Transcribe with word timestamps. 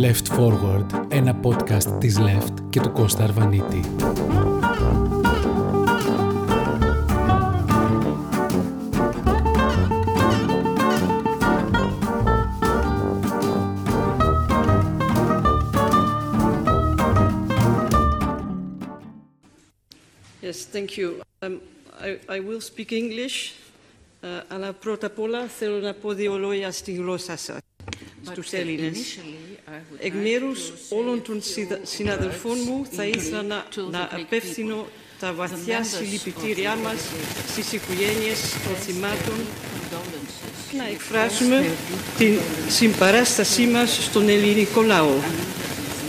Left 0.00 0.38
Forward, 0.38 0.86
ένα 1.08 1.40
podcast 1.42 2.00
της 2.00 2.18
Left 2.18 2.54
και 2.70 2.80
του 2.80 2.92
Κώστα 2.92 3.24
Αρβανίτη. 3.24 3.80
Yes, 20.42 20.64
thank 20.76 20.96
you. 20.98 21.08
Um, 21.42 21.60
I, 22.00 22.18
I 22.36 22.38
will 22.40 22.60
speak 22.60 22.92
English, 22.92 23.36
uh, 24.22 24.42
αλλά 24.48 24.72
πρώτα 24.72 25.06
απ' 25.06 25.18
όλα 25.18 25.46
θέλω 25.46 25.78
να 25.78 25.94
πω 25.94 26.12
δύο 26.12 26.38
λόγια 26.38 26.72
στη 26.72 26.92
γλώσσα 26.92 27.36
σας, 27.36 27.58
στους 28.30 28.52
Έλληνες. 28.52 29.18
Εκ 29.98 30.12
μέρους 30.14 30.72
όλων 30.88 31.22
των 31.22 31.42
συνδα- 31.42 31.80
συναδελφών 31.82 32.58
μου 32.66 32.86
θα 32.90 33.04
ήθελα 33.04 33.42
να, 33.42 33.66
να 33.90 34.08
απευθύνω 34.12 34.86
τα 35.20 35.32
βαθιά 35.32 35.84
συλληπιτήριά 35.84 36.76
μας 36.76 36.96
στις 37.48 37.72
οικογένειες 37.72 38.40
των 38.64 38.74
θυμάτων 38.86 39.34
και 40.70 40.76
να 40.76 40.88
εκφράσουμε 40.88 41.70
την 42.18 42.38
συμπαράστασή 42.68 43.66
μας 43.66 44.04
στον 44.04 44.28
ελληνικό 44.28 44.82
λαό. 44.82 45.14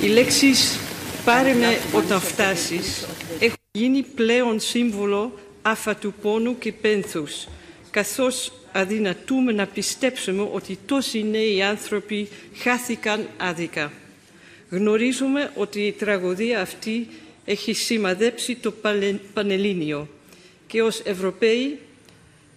Οι 0.02 0.08
λέξεις 0.08 0.80
«πάρε 1.25 1.53
με 1.53 1.77
όταν 1.94 2.22
φτάσεις» 2.22 3.05
έχουν 3.39 3.58
γίνει 3.72 4.02
πλέον 4.03 4.59
σύμβολο 4.59 5.39
άφατου 5.61 6.13
πόνου 6.22 6.58
και 6.58 6.72
πένθους, 6.73 7.47
καθώς 7.91 8.52
αδυνατούμε 8.71 9.52
να 9.52 9.66
πιστέψουμε 9.67 10.49
ότι 10.52 10.77
τόσοι 10.85 11.23
νέοι 11.23 11.62
άνθρωποι 11.62 12.27
χάθηκαν 12.58 13.27
άδικα. 13.38 13.91
Γνωρίζουμε 14.70 15.52
ότι 15.55 15.81
η 15.81 15.91
τραγωδία 15.91 16.62
αυτή 16.62 17.08
έχει 17.45 17.73
σημαδέψει 17.73 18.56
το 18.56 18.72
Παλαι- 18.72 19.19
Πανελλήνιο 19.33 20.08
και 20.67 20.81
ως 20.81 21.02
Ευρωπαίοι 21.03 21.80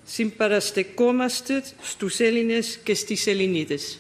συμπαραστεκόμαστε 0.05 1.63
στους 1.83 2.21
Έλληνες 2.21 2.79
και 2.85 2.95
στις 2.95 3.27
Ελληνίδες. 3.27 3.99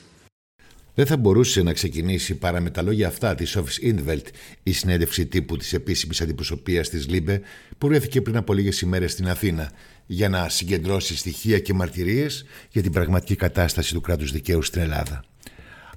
Δεν 1.00 1.08
θα 1.08 1.16
μπορούσε 1.16 1.62
να 1.62 1.72
ξεκινήσει 1.72 2.34
παρά 2.34 2.60
με 2.60 2.70
τα 2.70 2.82
λόγια 2.82 3.08
αυτά 3.08 3.34
της 3.34 3.50
Σοφί 3.50 3.86
ιν 3.86 3.95
'τ 3.95 4.04
Βελντ 4.04 4.26
η 4.62 4.72
συνέντευξη 4.72 5.26
τύπου 5.26 5.56
της 5.56 5.72
επίσημης 5.72 6.20
αντιπροσωπείας 6.20 6.88
της 6.88 7.08
LIBE 7.08 7.40
που 7.78 7.86
βρέθηκε 7.86 8.20
πριν 8.20 8.36
από 8.36 8.52
λίγες 8.52 8.80
ημέρες 8.80 9.12
στην 9.12 9.28
Αθήνα 9.28 9.70
για 10.06 10.28
να 10.28 10.48
συγκεντρώσει 10.48 11.16
στοιχεία 11.16 11.58
και 11.58 11.74
μαρτυρίες 11.74 12.44
για 12.70 12.82
την 12.82 12.92
πραγματική 12.92 13.36
κατάσταση 13.36 13.94
του 13.94 14.00
κράτους 14.00 14.32
δικαίου 14.32 14.62
στην 14.62 14.80
Ελλάδα. 14.80 15.24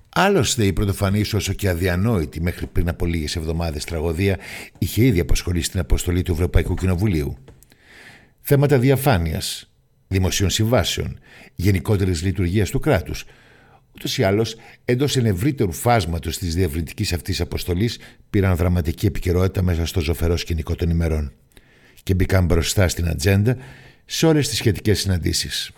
Άλλωστε, 0.09 0.66
η 0.66 0.74
πρωτοφανής, 0.74 1.34
όσο 1.34 1.54
και 1.54 1.70
αδιανόητη 1.70 2.42
μέχρι 2.42 2.68
πριν 2.68 2.90
από 2.90 3.06
λίγες 3.06 3.36
εβδομάδες 3.36 3.84
τραγωδία, 3.84 4.38
είχε 4.78 5.06
ήδη 5.06 5.20
απασχολήσει 5.20 5.72
την 5.72 5.80
αποστολή 5.80 6.22
του 6.22 6.31
Ευρωπαϊκού 6.31 6.74
Κοινοβουλίου. 6.74 7.38
Θέματα 8.42 8.80
διαφάνειας, 8.80 9.70
δημοσίων 10.08 10.50
συμβάσεων, 10.50 11.20
γενικότερης 11.56 12.24
λειτουργίας 12.24 12.70
του 12.70 12.80
κράτους, 12.80 13.26
Ούτως 13.96 14.18
ή 14.18 14.24
άλλως, 14.24 14.56
εντός 14.86 15.18
ενευρύτερου 15.18 15.72
φάσματος 15.72 16.38
της 16.38 16.56
διευρυντική 16.56 17.14
αυτής 17.14 17.42
αποστολής 17.42 18.00
πήραν 18.30 18.56
δραματική 18.56 19.06
επικαιρότητα 19.06 19.62
μέσα 19.62 19.86
στο 19.86 20.00
ζωφερό 20.02 20.38
σκηνικό 20.38 20.76
των 20.76 20.90
ημερών 20.90 21.32
και 22.04 22.14
μπήκαν 22.14 22.46
μπροστά 22.46 22.88
στην 22.88 23.08
ατζέντα 23.08 23.58
σε 24.06 24.26
όλες 24.26 24.50
τις 24.50 24.58
σχετικές 24.58 25.00
συναντήσεις. 25.00 25.72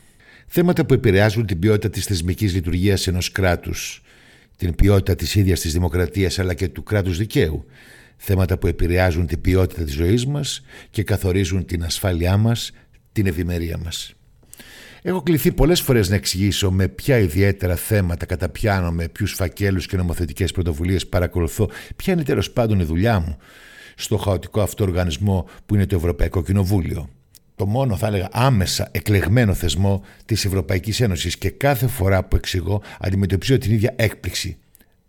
Θέματα 0.48 0.86
που 0.86 0.94
επηρεάζουν 0.94 1.46
την 1.46 1.60
ποιότητα 1.60 1.90
της 1.90 2.06
θεσμικής 2.06 2.54
λειτουργίας 2.54 3.08
ενός 3.08 3.32
κράτους, 3.32 4.04
την 4.58 4.76
ποιότητα 4.76 5.16
της 5.16 5.36
ίδιας 5.36 5.60
της 5.60 5.74
δημοκρατίας 5.74 6.40
αλλά 6.40 6.54
και 6.54 6.68
του 6.68 6.84
κράτους 6.84 7.18
δικαίου. 7.18 7.66
Θέματα 8.18 8.58
που 8.58 8.68
επηρεάζουν 8.68 9.28
την 9.28 9.42
ποιότητα 9.42 9.84
της 9.84 9.94
ζωής 9.94 10.26
μας 10.26 10.62
και 10.90 11.04
καθορίζουν 11.04 11.66
την 11.66 11.84
ασφάλειά 11.84 12.38
μας, 12.38 12.72
την 13.12 13.26
ευημερία 13.26 13.78
μας. 13.78 14.14
Έχω 15.08 15.22
κληθεί 15.22 15.52
πολλές 15.52 15.82
φορές 15.82 16.10
να 16.10 16.16
εξηγήσω 16.16 16.72
με 16.72 16.88
ποια 16.88 17.18
ιδιαίτερα 17.18 17.76
θέματα 17.76 18.26
καταπιάνω, 18.26 18.92
με 18.92 19.08
ποιους 19.08 19.34
φακέλους 19.34 19.88
και 19.88 19.98
νομοθετικές 19.98 20.52
πρωτοβουλίες 20.52 21.08
παρακολουθώ, 21.08 21.70
ποια 21.96 22.14
είναι 22.14 22.24
τέλος 22.24 22.52
πάντων 22.52 22.80
η 22.80 22.84
δουλειά 22.84 23.20
μου 23.20 23.38
στο 23.96 24.18
χαοτικό 24.18 24.62
αυτό 24.62 24.84
οργανισμό 24.84 25.50
που 25.66 25.76
είναι 25.76 25.86
το 25.86 25.96
Ευρωπαϊκό 25.96 26.44
Κοινοβούλιο. 26.44 27.10
Το 27.56 27.66
μόνο 27.66 27.98
θα 27.98 28.08
έλεγα 28.08 28.30
άμεσα 28.32 28.90
εκλεγμένο 28.92 29.54
θεσμό 29.54 30.04
της 30.26 30.46
Ευρωπαϊκής 30.46 31.02
Ένωσης 31.02 31.38
και 31.38 31.50
κάθε 31.50 31.88
φορά 31.88 32.24
που 32.24 32.36
εξηγώ 32.36 32.82
αντιμετωπίζω 33.00 33.58
την 33.58 33.72
ίδια 33.72 33.94
έκπληξη. 33.96 34.58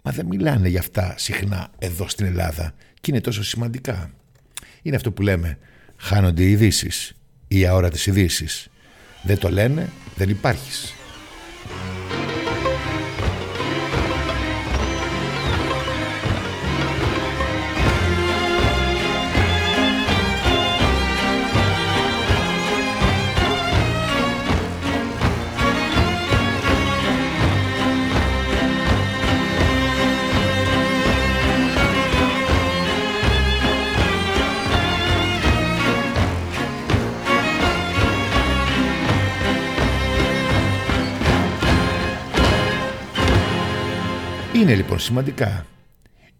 Μα 0.02 0.10
δεν 0.10 0.26
μιλάνε 0.26 0.68
για 0.68 0.80
αυτά 0.80 1.14
συχνά 1.16 1.70
εδώ 1.78 2.08
στην 2.08 2.26
Ελλάδα 2.26 2.74
και 3.00 3.10
είναι 3.10 3.20
τόσο 3.20 3.44
σημαντικά. 3.44 4.10
Είναι 4.82 4.96
αυτό 4.96 5.12
που 5.12 5.22
λέμε 5.22 5.58
χάνονται 5.96 6.42
οι 6.42 6.50
ειδήσεις 6.50 7.12
ή 7.48 7.66
αόρατες 7.66 8.06
ειδήσεις. 8.06 8.70
Δεν 9.26 9.38
το 9.38 9.50
λένε, 9.50 9.88
δεν 10.16 10.28
υπάρχεις. 10.28 10.95
Είναι 44.66 44.74
λοιπόν 44.74 44.98
σημαντικά. 44.98 45.66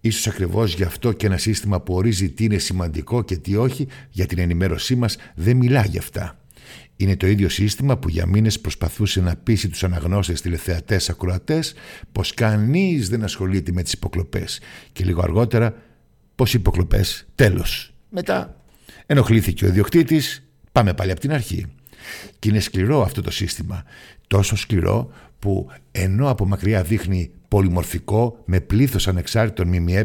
Ίσως 0.00 0.26
ακριβώς 0.26 0.74
γι' 0.74 0.82
αυτό 0.82 1.12
και 1.12 1.26
ένα 1.26 1.36
σύστημα 1.36 1.80
που 1.80 1.94
ορίζει 1.94 2.30
τι 2.30 2.44
είναι 2.44 2.58
σημαντικό 2.58 3.22
και 3.22 3.36
τι 3.36 3.56
όχι 3.56 3.88
για 4.10 4.26
την 4.26 4.38
ενημέρωσή 4.38 4.94
μας 4.94 5.16
δεν 5.34 5.56
μιλά 5.56 5.84
γι' 5.84 5.98
αυτά. 5.98 6.38
Είναι 6.96 7.16
το 7.16 7.26
ίδιο 7.26 7.48
σύστημα 7.48 7.98
που 7.98 8.08
για 8.08 8.26
μήνες 8.26 8.60
προσπαθούσε 8.60 9.20
να 9.20 9.36
πείσει 9.36 9.68
τους 9.68 9.84
αναγνώστες 9.84 10.40
τηλεθεατές 10.40 11.10
ακροατές 11.10 11.74
πως 12.12 12.34
κανείς 12.34 13.08
δεν 13.08 13.24
ασχολείται 13.24 13.72
με 13.72 13.82
τις 13.82 13.92
υποκλοπές 13.92 14.60
και 14.92 15.04
λίγο 15.04 15.22
αργότερα 15.22 15.74
πως 16.34 16.54
οι 16.54 16.56
υποκλοπές 16.58 17.26
τέλος. 17.34 17.94
Μετά 18.08 18.62
ενοχλήθηκε 19.06 19.64
ο 19.64 19.68
ιδιοκτήτης, 19.68 20.48
πάμε 20.72 20.94
πάλι 20.94 21.10
από 21.10 21.20
την 21.20 21.32
αρχή. 21.32 21.66
Και 22.38 22.48
είναι 22.48 22.60
σκληρό 22.60 23.02
αυτό 23.02 23.22
το 23.22 23.30
σύστημα. 23.30 23.84
Τόσο 24.26 24.56
σκληρό 24.56 25.10
που 25.38 25.68
ενώ 25.92 26.30
από 26.30 26.46
μακριά 26.46 26.82
δείχνει 26.82 27.30
πολυμορφικό 27.48 28.42
με 28.44 28.60
πλήθος 28.60 29.08
ανεξάρτητων 29.08 29.68
ΜΜΕ 29.68 30.04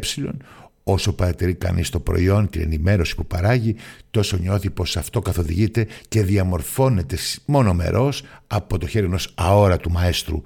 όσο 0.84 1.14
παρατηρεί 1.14 1.56
κανείς 1.56 1.90
το 1.90 2.00
προϊόν, 2.00 2.50
την 2.50 2.62
ενημέρωση 2.62 3.16
που 3.16 3.25
παράγει 3.25 3.75
τόσο 4.12 4.38
νιώθει 4.38 4.70
πως 4.70 4.97
αυτό 4.97 5.22
καθοδηγείται 5.22 5.88
και 6.08 6.24
διαμορφώνεται 6.24 7.18
μόνο 7.46 7.74
μερός 7.74 8.24
από 8.47 8.78
το 8.78 8.88
χέρι 8.88 9.06
ενός 9.06 9.34
αόρατου 9.36 9.91
μαέστρου 9.91 10.41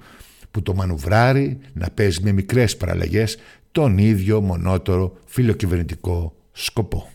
που 0.50 0.62
το 0.62 0.74
μανουβράρει 0.74 1.58
να 1.72 1.90
παίζει 1.94 2.22
με 2.22 2.32
μικρές 2.32 2.76
παραλλαγές 2.76 3.36
τον 3.72 3.98
ίδιο 3.98 4.40
μονότορο 4.40 5.12
φιλοκυβερνητικό 5.26 6.34
σκοπό. 6.52 7.08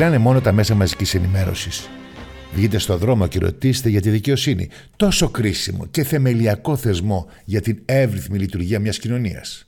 Κυλάνε 0.00 0.18
μόνο 0.18 0.40
τα 0.40 0.52
μέσα 0.52 0.74
μαζικής 0.74 1.14
ενημέρωσης. 1.14 1.88
Βγείτε 2.54 2.78
στο 2.78 2.96
δρόμο 2.96 3.26
και 3.26 3.38
ρωτήστε 3.38 3.88
για 3.88 4.00
τη 4.00 4.10
δικαιοσύνη. 4.10 4.68
Τόσο 4.96 5.28
κρίσιμο 5.28 5.86
και 5.86 6.02
θεμελιακό 6.02 6.76
θεσμό 6.76 7.28
για 7.44 7.60
την 7.60 7.82
εύρυθμη 7.84 8.38
λειτουργία 8.38 8.78
μιας 8.78 8.98
κοινωνίας. 8.98 9.66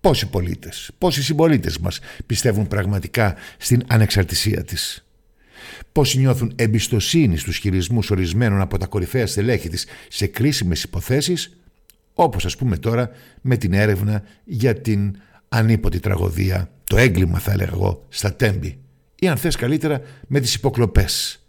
Πόσοι 0.00 0.26
πολίτες, 0.26 0.90
πόσοι 0.98 1.22
συμπολίτες 1.22 1.78
μας 1.78 2.00
πιστεύουν 2.26 2.68
πραγματικά 2.68 3.34
στην 3.58 3.82
ανεξαρτησία 3.86 4.64
της; 4.64 5.06
Πόσοι 5.92 6.18
νιώθουν 6.18 6.52
εμπιστοσύνη 6.56 7.36
στους 7.36 7.56
χειρισμούς 7.56 8.10
ορισμένων 8.10 8.60
από 8.60 8.78
τα 8.78 8.86
κορυφαία 8.86 9.26
στελέχη 9.26 9.68
της 9.68 9.86
σε 10.08 10.26
κρίσιμες 10.26 10.82
υποθέσεις, 10.82 11.56
όπως 12.14 12.44
ας 12.44 12.56
πούμε 12.56 12.76
τώρα 12.76 13.10
με 13.40 13.56
την 13.56 13.72
έρευνα 13.72 14.22
για 14.44 14.74
την 14.80 15.16
ανείπωτη 15.48 16.00
τραγωδία, 16.00 16.70
το 16.84 16.96
έγκλημα 16.96 17.38
θα 17.38 17.52
έλεγα 17.52 17.70
εγώ, 17.72 18.06
στα 18.08 18.34
Τέμπη 18.34 18.78
ή 19.20 19.28
αν 19.28 19.36
θες 19.36 19.56
καλύτερα 19.56 20.02
με 20.26 20.40
τις 20.40 20.54
υποκλοπές. 20.54 21.44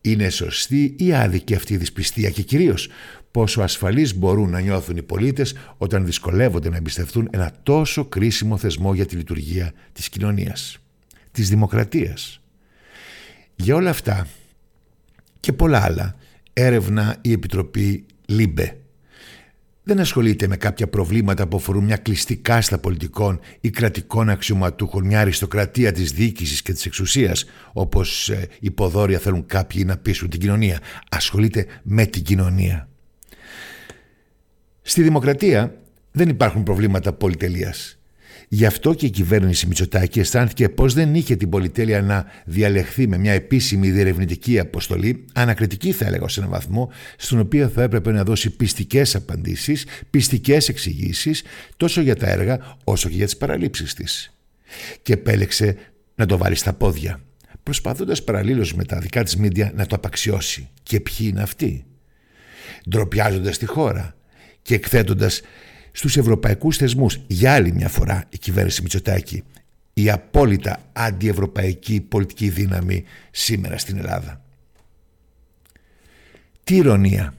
Είναι 0.00 0.28
σωστή 0.28 0.94
ή 0.98 1.12
άδικη 1.12 1.54
αυτή 1.54 1.72
η 1.72 1.76
δυσπιστία 1.76 2.30
και 2.30 2.42
κυρίως 2.42 2.88
πόσο 3.30 3.62
ασφαλείς 3.62 4.14
μπορούν 4.14 4.50
να 4.50 4.60
νιώθουν 4.60 4.96
οι 4.96 5.02
πολίτες 5.02 5.54
όταν 5.76 6.04
δυσκολεύονται 6.04 6.68
να 6.68 6.76
εμπιστευτούν 6.76 7.28
ένα 7.32 7.52
τόσο 7.62 8.04
κρίσιμο 8.04 8.56
θεσμό 8.56 8.94
για 8.94 9.06
τη 9.06 9.16
λειτουργία 9.16 9.72
της 9.92 10.08
κοινωνίας, 10.08 10.78
της 11.32 11.48
δημοκρατίας. 11.48 12.40
Για 13.56 13.74
όλα 13.74 13.90
αυτά 13.90 14.26
και 15.40 15.52
πολλά 15.52 15.82
άλλα 15.82 16.16
έρευνα 16.52 17.16
η 17.20 17.32
Επιτροπή 17.32 18.04
LIBE. 18.26 18.76
Δεν 19.86 20.00
ασχολείται 20.00 20.46
με 20.46 20.56
κάποια 20.56 20.88
προβλήματα 20.88 21.46
που 21.46 21.56
αφορούν 21.56 21.84
μια 21.84 21.96
κλειστή 21.96 22.36
κάστα 22.36 22.78
πολιτικών 22.78 23.40
ή 23.60 23.70
κρατικών 23.70 24.28
αξιωματούχων, 24.28 25.06
μια 25.06 25.20
αριστοκρατία 25.20 25.92
της 25.92 26.12
διοίκησης 26.12 26.62
και 26.62 26.72
της 26.72 26.86
εξουσίας, 26.86 27.44
όπως 27.72 28.28
ε, 28.28 28.48
υποδόρια 28.60 29.18
θέλουν 29.18 29.46
κάποιοι 29.46 29.84
να 29.86 29.96
πείσουν 29.96 30.28
την 30.28 30.40
κοινωνία. 30.40 30.80
Ασχολείται 31.10 31.66
με 31.82 32.06
την 32.06 32.22
κοινωνία. 32.22 32.88
Στη 34.82 35.02
δημοκρατία 35.02 35.74
δεν 36.10 36.28
υπάρχουν 36.28 36.62
προβλήματα 36.62 37.12
πολυτελείας. 37.12 37.98
Γι' 38.48 38.66
αυτό 38.66 38.94
και 38.94 39.06
η 39.06 39.10
κυβέρνηση 39.10 39.66
Μητσοτάκη 39.66 40.20
αισθάνθηκε 40.20 40.68
πως 40.68 40.94
δεν 40.94 41.14
είχε 41.14 41.36
την 41.36 41.48
πολυτέλεια 41.48 42.02
να 42.02 42.26
διαλεχθεί 42.44 43.08
με 43.08 43.18
μια 43.18 43.32
επίσημη 43.32 43.90
διερευνητική 43.90 44.58
αποστολή, 44.58 45.24
ανακριτική 45.32 45.92
θα 45.92 46.06
έλεγα 46.06 46.28
σε 46.28 46.40
έναν 46.40 46.52
βαθμό, 46.52 46.90
στον 47.16 47.38
οποίο 47.38 47.68
θα 47.68 47.82
έπρεπε 47.82 48.12
να 48.12 48.24
δώσει 48.24 48.50
πιστικές 48.50 49.14
απαντήσεις, 49.14 49.86
πιστικές 50.10 50.68
εξηγήσεις, 50.68 51.42
τόσο 51.76 52.00
για 52.00 52.16
τα 52.16 52.26
έργα 52.26 52.76
όσο 52.84 53.08
και 53.08 53.16
για 53.16 53.24
τις 53.24 53.36
παραλήψεις 53.36 53.94
της. 53.94 54.34
Και 55.02 55.12
επέλεξε 55.12 55.76
να 56.14 56.26
το 56.26 56.36
βάλει 56.36 56.54
στα 56.54 56.72
πόδια, 56.72 57.20
προσπαθώντας 57.62 58.24
παραλλήλω 58.24 58.68
με 58.74 58.84
τα 58.84 58.98
δικά 58.98 59.22
της 59.22 59.36
μίντια 59.36 59.72
να 59.74 59.86
το 59.86 59.96
απαξιώσει. 59.96 60.68
Και 60.82 61.00
ποιοι 61.00 61.26
είναι 61.30 61.42
αυτοί; 61.42 61.84
Ντροπιάζοντας 62.90 63.58
τη 63.58 63.66
χώρα 63.66 64.16
και 64.62 64.74
εκθέτοντας 64.74 65.40
στους 65.96 66.16
ευρωπαϊκούς 66.16 66.76
θεσμούς 66.76 67.18
για 67.26 67.54
άλλη 67.54 67.72
μια 67.72 67.88
φορά 67.88 68.24
η 68.28 68.38
κυβέρνηση 68.38 68.82
Μητσοτάκη 68.82 69.42
η 69.94 70.10
απόλυτα 70.10 70.80
αντιευρωπαϊκή 70.92 72.00
πολιτική 72.00 72.48
δύναμη 72.48 73.04
σήμερα 73.30 73.78
στην 73.78 73.98
Ελλάδα. 73.98 74.42
Τι 76.64 76.76
ηρωνία. 76.76 77.34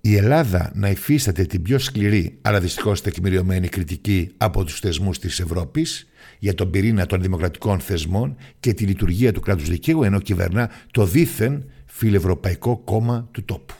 Η 0.00 0.16
Ελλάδα 0.16 0.72
να 0.74 0.88
υφίσταται 0.88 1.44
την 1.44 1.62
πιο 1.62 1.78
σκληρή 1.78 2.38
αλλά 2.42 2.60
δυστυχώς 2.60 3.02
τεκμηριωμένη 3.02 3.68
κριτική 3.68 4.30
από 4.36 4.64
τους 4.64 4.80
θεσμούς 4.80 5.18
της 5.18 5.40
Ευρώπης 5.40 6.06
για 6.38 6.54
τον 6.54 6.70
πυρήνα 6.70 7.06
των 7.06 7.22
δημοκρατικών 7.22 7.80
θεσμών 7.80 8.36
και 8.60 8.74
τη 8.74 8.84
λειτουργία 8.84 9.32
του 9.32 9.40
κράτους 9.40 9.68
δικαίου 9.68 10.02
ενώ 10.02 10.20
κυβερνά 10.20 10.70
το 10.90 11.06
δίθεν 11.06 11.70
φιλευρωπαϊκό 11.86 12.76
κόμμα 12.76 13.28
του 13.30 13.44
τόπου. 13.44 13.74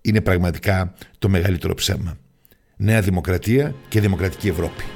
Είναι 0.00 0.20
πραγματικά 0.20 0.94
το 1.18 1.28
μεγαλύτερο 1.28 1.74
ψέμα. 1.74 2.18
Νέα 2.78 3.00
Δημοκρατία 3.00 3.74
και 3.88 4.00
Δημοκρατική 4.00 4.48
Ευρώπη. 4.48 4.95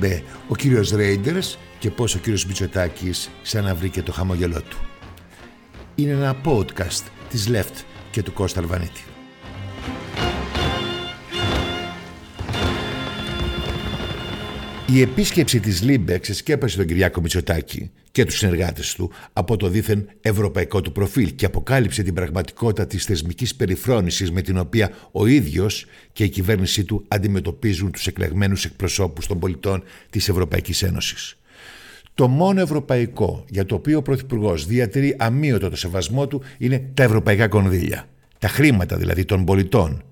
LIBE 0.00 0.22
ο 0.48 0.56
κύριος 0.56 0.90
Ρέιντερς 0.90 1.58
και 1.78 1.90
πώς 1.90 2.14
ο 2.14 2.18
κύριος 2.18 2.46
Μητσοτάκης 2.46 3.30
ξαναβρήκε 3.42 4.02
το 4.02 4.12
χαμόγελό 4.12 4.62
του. 4.62 4.78
Είναι 5.94 6.12
ένα 6.12 6.36
podcast 6.44 7.02
της 7.30 7.48
Left 7.50 7.84
και 8.10 8.22
του 8.22 8.32
Κώστα 8.32 8.60
Αρβανίτη. 8.60 9.04
Η 14.92 15.00
επίσκεψη 15.00 15.60
της 15.60 15.82
LIBE 15.82 16.18
ξεσκέπασε 16.18 16.76
τον 16.76 16.86
Κυριάκο 16.86 17.20
Μητσοτάκη 17.20 17.90
και 18.10 18.24
τους 18.24 18.36
συνεργάτες 18.36 18.94
του 18.94 19.10
από 19.32 19.56
το 19.56 19.68
δήθεν 19.68 20.08
ευρωπαϊκό 20.20 20.80
του 20.80 20.92
προφίλ 20.92 21.34
και 21.34 21.44
αποκάλυψε 21.44 22.02
την 22.02 22.14
πραγματικότητα 22.14 22.86
της 22.86 23.04
θεσμικής 23.04 23.54
περιφρόνησης 23.54 24.30
με 24.32 24.42
την 24.42 24.58
οποία 24.58 24.90
ο 25.12 25.26
ίδιος 25.26 25.86
και 26.12 26.24
η 26.24 26.28
κυβέρνησή 26.28 26.84
του 26.84 27.04
αντιμετωπίζουν 27.08 27.90
τους 27.90 28.06
εκλεγμένους 28.06 28.64
εκπροσώπους 28.64 29.26
των 29.26 29.38
πολιτών 29.38 29.82
της 30.10 30.28
Ευρωπαϊκής 30.28 30.82
Ένωσης. 30.82 31.38
Το 32.14 32.28
μόνο 32.28 32.60
ευρωπαϊκό 32.60 33.44
για 33.48 33.64
το 33.66 33.74
οποίο 33.74 33.98
ο 33.98 34.02
Πρωθυπουργός 34.02 34.66
διατηρεί 34.66 35.16
αμύωτο 35.18 35.70
το 35.70 35.76
σεβασμό 35.76 36.26
του 36.26 36.42
είναι 36.58 36.90
τα 36.94 37.02
ευρωπαϊκά 37.02 37.48
κονδύλια. 37.48 38.08
Τα 38.38 38.48
χρήματα 38.48 38.96
δηλαδή 38.96 39.24
των 39.24 39.44
πολιτών, 39.44 40.02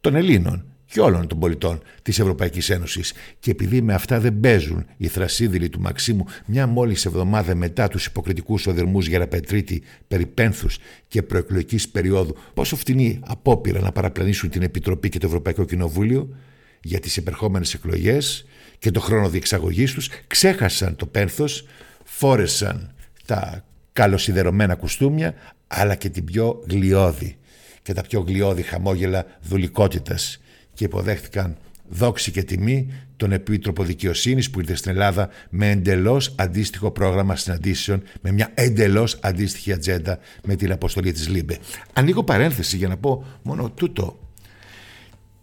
των 0.00 0.14
Ελλήνων, 0.14 0.64
και 0.92 1.00
όλων 1.00 1.26
των 1.26 1.38
πολιτών 1.38 1.82
της 2.02 2.18
Ευρωπαϊκής 2.18 2.70
Ένωσης. 2.70 3.12
Και 3.40 3.50
επειδή 3.50 3.82
με 3.82 3.94
αυτά 3.94 4.20
δεν 4.20 4.40
παίζουν 4.40 4.86
οι 4.96 5.08
θρασίδηλοι 5.08 5.68
του 5.68 5.80
Μαξίμου 5.80 6.24
μια 6.46 6.66
μόλις 6.66 7.04
εβδομάδα 7.04 7.54
μετά 7.54 7.88
τους 7.88 8.06
υποκριτικούς 8.06 8.66
οδερμούς 8.66 9.06
Γεραπετρίτη 9.06 9.82
περί 10.08 10.26
πένθους 10.26 10.78
και 11.08 11.22
προεκλογικής 11.22 11.88
περίοδου 11.88 12.36
πόσο 12.54 12.76
φτηνή 12.76 13.20
απόπειρα 13.26 13.80
να 13.80 13.92
παραπλανήσουν 13.92 14.50
την 14.50 14.62
Επιτροπή 14.62 15.08
και 15.08 15.18
το 15.18 15.26
Ευρωπαϊκό 15.26 15.64
Κοινοβούλιο 15.64 16.36
για 16.82 17.00
τις 17.00 17.16
επερχόμενες 17.16 17.74
εκλογές 17.74 18.44
και 18.78 18.90
το 18.90 19.00
χρόνο 19.00 19.28
διεξαγωγής 19.28 19.92
τους 19.92 20.10
ξέχασαν 20.26 20.96
το 20.96 21.06
πένθος, 21.06 21.66
φόρεσαν 22.04 22.94
τα 23.26 23.64
καλοσιδερωμένα 23.92 24.74
κουστούμια 24.74 25.34
αλλά 25.66 25.94
και 25.94 26.08
την 26.08 26.24
πιο 26.24 26.64
γλιώδη 26.68 27.36
και 27.82 27.92
τα 27.92 28.02
πιο 28.02 28.20
γλιώδη 28.20 28.62
χαμόγελα 28.62 29.26
δουλικότητας 29.40 30.40
και 30.74 30.84
υποδέχτηκαν 30.84 31.56
δόξη 31.88 32.30
και 32.30 32.42
τιμή 32.42 32.92
τον 33.16 33.32
Επίτροπο 33.32 33.82
Δικαιοσύνης 33.84 34.50
που 34.50 34.60
ήρθε 34.60 34.74
στην 34.74 34.90
Ελλάδα 34.90 35.28
με 35.50 35.70
εντελώς 35.70 36.34
αντίστοιχο 36.36 36.90
πρόγραμμα 36.90 37.36
συναντήσεων, 37.36 38.02
με 38.20 38.30
μια 38.30 38.50
εντελώς 38.54 39.18
αντίστοιχη 39.22 39.72
ατζέντα 39.72 40.18
με 40.44 40.56
την 40.56 40.72
αποστολή 40.72 41.12
της 41.12 41.28
LIBE. 41.28 41.58
Ανοίγω 41.92 42.24
παρένθεση 42.24 42.76
για 42.76 42.88
να 42.88 42.96
πω 42.96 43.24
μόνο 43.42 43.70
τούτο. 43.70 44.18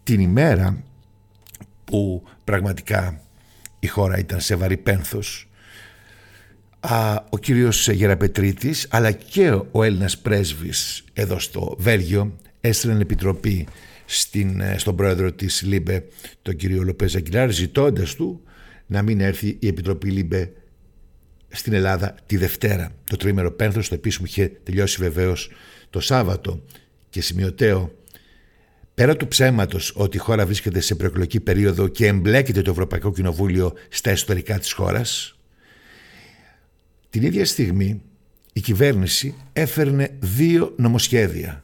Την 0.04 0.20
ημέρα 0.20 0.84
που 1.86 2.24
πραγματικά 2.44 3.22
η 3.80 3.88
χώρα 3.88 4.18
ήταν 4.18 4.40
σε 4.40 4.56
βαρύ 4.56 4.78
πένθος, 4.78 5.50
ο 7.30 7.38
κύριος 7.38 7.88
Γεραπετρίτης 7.90 8.88
αλλά 8.90 9.12
και 9.12 9.52
ο 9.72 9.84
Έλληνας 9.84 10.18
πρέσβης 10.18 11.04
εδώ 11.14 11.40
στο 11.40 11.76
Βέλγιο 11.80 12.36
έστειλαν 12.62 13.00
επιστολή 13.00 13.68
στην, 14.12 14.60
ε, 14.60 14.78
στον 14.78 14.96
πρόεδρο 14.96 15.32
της 15.32 15.62
LIBE, 15.62 16.06
τον 16.42 16.56
κύριο 16.56 16.84
Λόπεθ 16.84 17.18
Αγκιλάρ, 17.18 17.52
ζητώντας 17.52 18.16
του 18.16 18.44
να 18.86 19.02
μην 19.02 19.20
έρθει 19.20 19.58
η 19.60 19.68
Επιτροπή 19.68 20.10
LIBE 20.10 20.52
στην 21.48 21.74
Ελλάδα 21.74 22.16
τη 22.26 22.38
Δευτέρα. 22.38 22.92
Το 23.04 23.18
τρίμερο 23.18 23.52
πένθος, 23.52 23.90
το 23.90 23.96
επίσημο 23.96 24.26
είχε 24.30 24.48
τελειώσει 24.64 24.98
βεβαίως 25.02 25.52
το 25.90 26.00
Σάββατο 26.00 26.64
και 27.10 27.22
σημειωτέο 27.22 27.94
Πέρα 29.00 29.16
του 29.18 29.28
ψέματος 29.28 29.94
ότι 29.96 30.18
η 30.18 30.20
χώρα 30.20 30.46
βρίσκεται 30.46 30.80
σε 30.80 30.96
προεκλογική 30.96 31.40
περίοδο 31.40 31.88
και 31.88 32.08
εμπλέκεται 32.08 32.62
το 32.62 32.72
Ευρωπαϊκό 32.72 33.12
Κοινοβούλιο 33.12 33.74
στα 33.90 34.10
εσωτερικά 34.10 34.60
της 34.60 34.72
χώρας, 34.72 35.38
την 37.10 37.24
ίδια 37.24 37.46
στιγμή 37.46 38.02
η 38.54 38.60
κυβέρνηση 38.60 39.36
έφερνε 39.54 40.18
δύο 40.20 40.74
νομοσχέδια. 40.78 41.64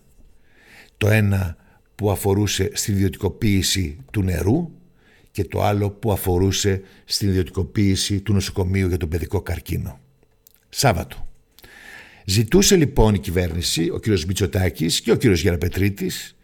Το 0.98 1.08
ένα 1.08 1.58
που 1.96 2.12
αφορούσε 2.12 2.70
στην 2.74 2.94
ιδιωτικοποίηση 2.94 3.98
του 4.12 4.22
νερού 4.22 4.72
και 5.32 5.44
το 5.44 5.64
άλλο 5.64 5.90
που 5.90 6.12
αφορούσε 6.12 6.82
στην 7.06 7.30
ιδιωτικοποίηση 7.30 8.22
του 8.22 8.34
νοσοκομείου 8.34 8.88
για 8.88 8.98
τον 8.98 9.10
παιδικό 9.10 9.42
καρκίνο. 9.42 10.00
Σάββατο. 10.70 11.28
Ζητούσε 12.26 12.76
λοιπόν 12.76 13.14
η 13.14 13.20
κυβέρνηση, 13.20 13.90
ο 13.90 14.00
κύριος 14.00 14.26
Μητσοτάκης 14.26 15.02
και 15.02 15.12
ο 15.12 15.16
κύριος 15.16 15.42
Γεραπετρίτης 15.42 16.36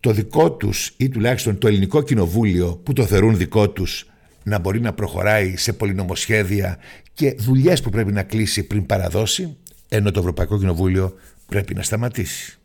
το 0.00 0.12
δικό 0.12 0.52
τους 0.52 0.94
ή 0.96 1.08
τουλάχιστον 1.08 1.58
το 1.58 1.66
ελληνικό 1.68 2.02
κοινοβούλιο 2.02 2.80
που 2.82 2.92
το 2.92 3.06
θερούν 3.06 3.36
δικό 3.36 3.70
τους 3.70 4.06
να 4.42 4.58
μπορεί 4.58 4.80
να 4.80 4.92
προχωράει 4.92 5.56
σε 5.56 5.72
πολυνομοσχέδια 5.72 6.78
και 7.14 7.34
δουλειές 7.38 7.80
που 7.80 7.90
πρέπει 7.90 8.12
να 8.12 8.22
κλείσει 8.22 8.62
πριν 8.62 8.86
παραδώσει 8.86 9.56
ενώ 9.88 10.10
το 10.10 10.20
Ευρωπαϊκό 10.20 10.58
Κοινοβούλιο 10.58 11.14
πρέπει 11.46 11.74
να 11.74 11.82
σταματήσει. 11.82 12.58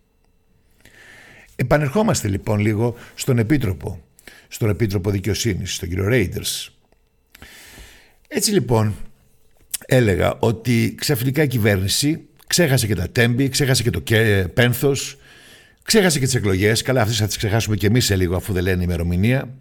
Επανερχόμαστε 1.60 2.28
λοιπόν 2.28 2.60
λίγο 2.60 2.96
στον 3.16 3.38
Επίτροπο, 3.38 4.04
στον 4.48 4.70
Επίτροπο 4.70 5.10
Δικαιοσύνης, 5.10 5.78
τον 5.80 5.90
κύριο 5.90 6.08
Ρέιντερς. 6.08 6.72
Έτσι 8.28 8.52
λοιπόν 8.52 8.96
έλεγα 9.86 10.36
ότι 10.40 10.96
ξαφνικά 10.98 11.44
η 11.44 11.48
κυβέρνηση 11.48 12.28
Ξέχασε 12.48 12.88
και 12.88 12.96
τα 12.96 13.10
τέμπη, 13.10 13.50
ξέχασε 13.50 13.84
και 13.84 13.90
το 13.90 14.04
πένθος, 14.54 15.18
ξέχασε 15.84 16.20
και 16.20 16.26
τις 16.26 16.36
εκλογές. 16.36 16.82
Καλά, 16.82 17.02
αυτές 17.02 17.18
θα 17.18 17.28
τις 17.28 17.38
ξεχάσουμε 17.38 17.76
και 17.76 17.88
εμείς 17.88 18.06
σε 18.06 18.16
λίγο 18.16 18.36
αφού 18.36 18.54
δεν 18.54 18.64
λένε 18.64 18.84
ημερομηνία. 18.84 19.58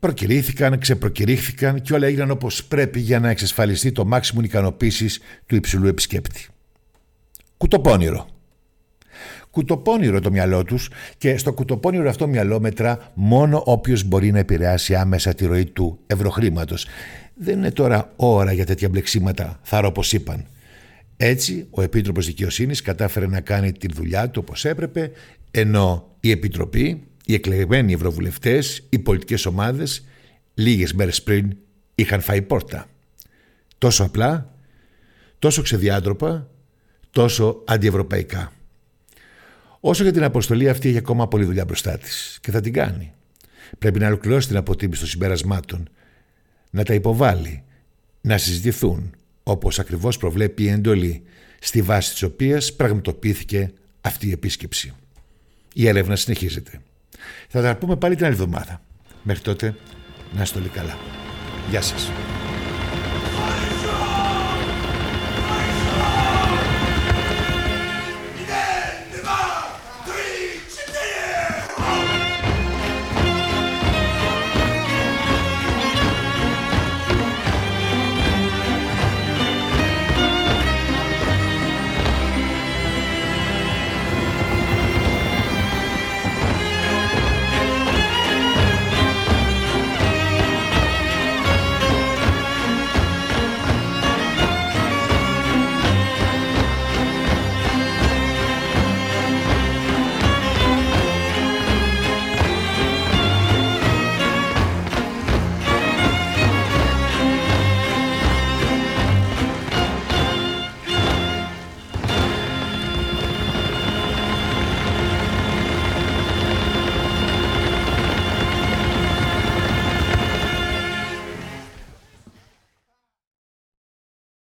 προκηρύχθηκαν, 0.00 0.78
ξεπροκηρύχθηκαν 0.78 1.82
και 1.82 1.94
όλα 1.94 2.06
έγιναν 2.06 2.30
όπως 2.30 2.64
πρέπει 2.64 3.00
για 3.00 3.20
να 3.20 3.30
εξασφαλιστεί 3.30 3.92
το 3.92 4.04
μάξιμου 4.04 4.40
ικανοποίησης 4.40 5.20
του 5.46 5.54
υψηλού 5.54 5.86
επισκέπτη. 5.86 6.46
Κουτοπώνυρο. 7.56 8.35
Κουτοπώνυρο 9.56 10.20
το 10.20 10.30
μυαλό 10.30 10.64
τους 10.64 10.90
και 11.18 11.36
στο 11.36 11.52
κουτοπώνυρο 11.52 12.08
αυτό 12.08 12.26
μυαλό 12.26 12.60
μετρά 12.60 13.12
μόνο 13.14 13.62
όποιος 13.66 14.04
μπορεί 14.04 14.30
να 14.30 14.38
επηρεάσει 14.38 14.94
άμεσα 14.94 15.34
τη 15.34 15.46
ροή 15.46 15.64
του 15.64 15.98
ευρωχρήματος. 16.06 16.86
Δεν 17.34 17.58
είναι 17.58 17.70
τώρα 17.70 18.12
ώρα 18.16 18.52
για 18.52 18.66
τέτοια 18.66 18.88
μπλεξίματα, 18.88 19.60
θα 19.62 19.78
όπως 19.78 20.12
είπαν. 20.12 20.46
Έτσι, 21.16 21.66
ο 21.70 21.82
Επίτροπος 21.82 22.26
Δικαιοσύνης 22.26 22.82
κατάφερε 22.82 23.26
να 23.26 23.40
κάνει 23.40 23.72
τη 23.72 23.86
δουλειά 23.92 24.30
του 24.30 24.40
όπως 24.44 24.64
έπρεπε, 24.64 25.10
ενώ 25.50 26.16
η 26.20 26.30
Επιτροπή, 26.30 27.02
οι 27.26 27.34
εκλεγμένοι 27.34 27.92
ευρωβουλευτές, 27.92 28.86
οι 28.88 28.98
πολιτικές 28.98 29.46
ομάδες, 29.46 30.04
λίγες 30.54 30.92
μέρες 30.92 31.22
πριν 31.22 31.56
είχαν 31.94 32.20
φάει 32.20 32.42
πόρτα. 32.42 32.86
Τόσο 33.78 34.04
απλά, 34.04 34.54
τόσο 35.38 35.62
ξεδιάντροπα, 35.62 36.50
τόσο 37.10 37.62
αντιευρωπαϊκά. 37.66 38.50
Όσο 39.88 40.02
για 40.02 40.12
την 40.12 40.24
αποστολή 40.24 40.68
αυτή 40.68 40.88
έχει 40.88 40.98
ακόμα 40.98 41.28
πολλή 41.28 41.44
δουλειά 41.44 41.64
μπροστά 41.64 41.98
της 41.98 42.38
και 42.42 42.50
θα 42.50 42.60
την 42.60 42.72
κάνει. 42.72 43.12
Πρέπει 43.78 43.98
να 43.98 44.06
ολοκληρώσει 44.06 44.48
την 44.48 44.56
αποτίμηση 44.56 45.00
των 45.00 45.08
συμπερασμάτων, 45.08 45.88
να 46.70 46.82
τα 46.82 46.94
υποβάλει, 46.94 47.62
να 48.20 48.38
συζητηθούν, 48.38 49.14
όπως 49.42 49.78
ακριβώς 49.78 50.16
προβλέπει 50.16 50.62
η 50.62 50.68
εντολή, 50.68 51.22
στη 51.60 51.82
βάση 51.82 52.10
της 52.10 52.22
οποίας 52.22 52.74
πραγματοποιήθηκε 52.74 53.72
αυτή 54.00 54.26
η 54.28 54.30
επίσκεψη. 54.30 54.92
Η 55.74 55.88
έρευνα 55.88 56.16
συνεχίζεται. 56.16 56.80
Θα 57.48 57.62
τα 57.62 57.76
πούμε 57.76 57.96
πάλι 57.96 58.14
την 58.14 58.24
άλλη 58.24 58.34
εβδομάδα. 58.34 58.82
Μέχρι 59.22 59.42
τότε, 59.42 59.74
να 60.32 60.42
είστε 60.42 60.58
όλοι 60.58 60.68
καλά. 60.68 60.98
Γεια 61.70 61.80
σας. 61.80 62.10